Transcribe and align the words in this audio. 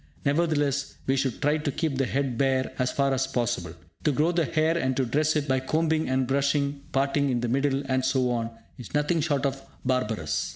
Nevertheless 0.25 0.95
we 1.05 1.15
should 1.15 1.43
try 1.43 1.59
to 1.59 1.71
keep 1.71 1.99
the 1.99 2.07
head 2.07 2.35
bare 2.35 2.71
as 2.79 2.89
far 2.91 3.13
as 3.13 3.27
possible. 3.27 3.75
To 4.03 4.11
grow 4.11 4.31
the 4.31 4.45
hair, 4.45 4.75
and 4.75 4.97
to 4.97 5.05
dress 5.05 5.35
it 5.35 5.47
by 5.47 5.59
combing 5.59 6.09
and 6.09 6.25
brushing, 6.25 6.81
parting 6.91 7.29
in 7.29 7.41
the 7.41 7.47
middle 7.47 7.83
and 7.85 8.03
so 8.03 8.31
on, 8.31 8.49
is 8.79 8.95
nothing 8.95 9.21
short 9.21 9.45
of 9.45 9.61
barbarous. 9.85 10.49